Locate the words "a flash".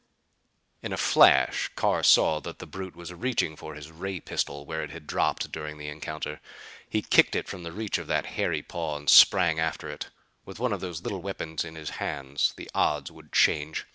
0.93-1.69